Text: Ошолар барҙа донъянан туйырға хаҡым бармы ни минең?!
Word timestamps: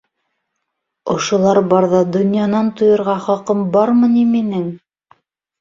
Ошолар 1.15 1.59
барҙа 1.73 1.99
донъянан 2.15 2.71
туйырға 2.81 3.15
хаҡым 3.27 3.63
бармы 3.77 4.11
ни 4.17 4.25
минең?! 4.35 4.65